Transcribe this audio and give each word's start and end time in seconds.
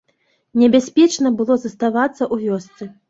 Небяспечна 0.61 1.33
было 1.41 1.57
заставацца 1.67 2.19
ў 2.19 2.35
вёсцы. 2.47 2.83